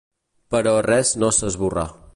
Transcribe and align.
Però 0.55 0.73
res 0.87 1.13
no 1.25 1.31
s'esborrà. 1.41 1.87